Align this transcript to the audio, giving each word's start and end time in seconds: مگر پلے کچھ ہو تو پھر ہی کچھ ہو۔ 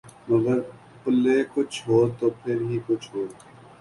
مگر 0.29 0.57
پلے 1.01 1.37
کچھ 1.53 1.77
ہو 1.87 1.99
تو 2.17 2.25
پھر 2.39 2.57
ہی 2.69 2.77
کچھ 2.87 3.07
ہو۔ 3.13 3.23